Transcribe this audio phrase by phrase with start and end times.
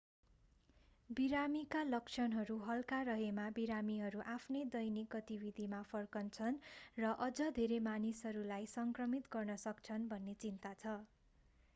[1.09, 6.57] बिरामीका लक्षणहरू हल्का रहेमा बिरामीहरू आफ्नो दैनिक गतिविधिमा फर्कन्छन्
[6.99, 10.97] र अझ धेरै मानिसहरूलाई सङ्क्रमित गर्न सक्छन्‌ भन्ने चिन्ता छ।